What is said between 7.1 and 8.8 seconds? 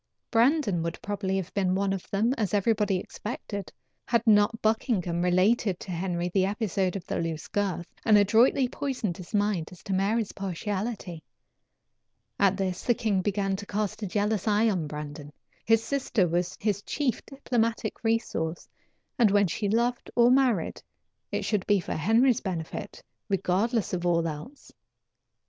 loose girth, and adroitly